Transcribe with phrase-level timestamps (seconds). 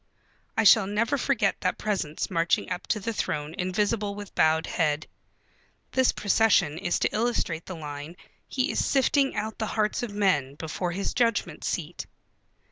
[0.57, 5.05] I shall never forget that presence marching up to the throne invisible with bowed head.
[5.91, 8.17] This procession is to illustrate the line:
[8.47, 12.07] "He is sifting out the hearts of men before his Judgment Seat."